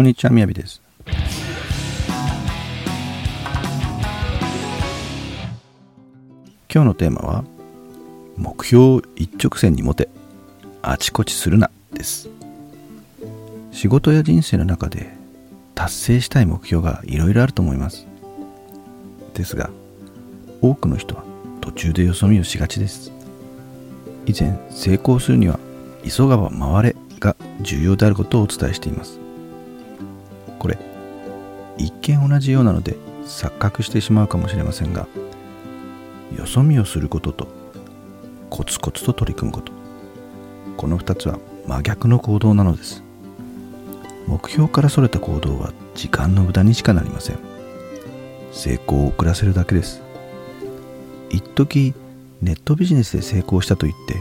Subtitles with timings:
[0.00, 0.80] こんにちはみやびです。
[6.72, 7.44] 今日のテーマは
[8.38, 10.08] 目標一直線に持て
[10.80, 12.30] あちこちするなです。
[13.72, 15.14] 仕事や人生の中で
[15.74, 18.06] 達成したい目標がいろいろあると思います。
[19.34, 19.68] ですが
[20.62, 21.24] 多くの人は
[21.60, 23.12] 途中でよそ見をしがちです。
[24.24, 25.60] 以前成功するには
[26.08, 29.20] 急がば回れが重要であることをお伝えしています。
[30.60, 30.78] これ
[31.76, 35.08] 一見同じようなので錯覚してしまうかもしれませんが
[36.36, 37.48] よそ見をすることと
[38.50, 39.72] コツコツと取り組むこと。
[40.76, 43.02] この2つは真逆の行動なのです。
[44.26, 47.38] 目標からそれた行動は時間の無駄にしかなりません。
[48.52, 50.02] 成功を遅らせるだけです。
[51.30, 51.94] 一時
[52.42, 54.16] ネットビジネスで成功したと言って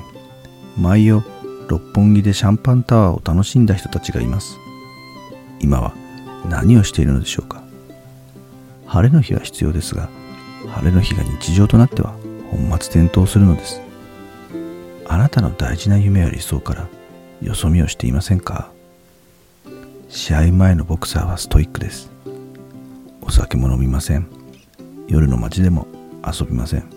[0.78, 1.24] 毎夜
[1.68, 4.58] 六本木でシャンパンタワーを楽しんだ人たちがいます。
[5.60, 5.94] 今は
[6.46, 7.64] 何をしているのでしょうか？
[8.88, 10.10] 晴れの日は必要ですが
[10.68, 12.14] 晴れの日が日常となっては
[12.52, 13.82] 本末転倒するのです。
[15.08, 16.88] あなたの大事な夢や理想から
[17.42, 18.72] よそ見をしていませんか？
[20.10, 22.10] 試合前のボクサーはストイックです。
[23.22, 24.28] お酒も飲みません。
[25.08, 25.88] 夜の街でも
[26.26, 26.90] 遊びません。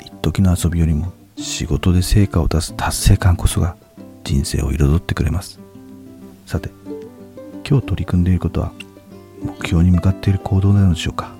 [0.00, 3.76] 一時の遊びよりも仕事で成果を出す達成感こそが
[4.22, 5.58] 人生を彩ってくれます。
[6.46, 6.70] さて
[7.70, 8.72] 今日取り組んでいることは
[9.40, 11.32] 目標に向かっている行動なのでしょうか。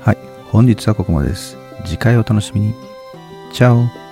[0.00, 0.18] はい
[0.50, 1.56] 本日はここまでです。
[1.84, 2.74] 次回お楽しみに。
[3.52, 4.03] チャオ。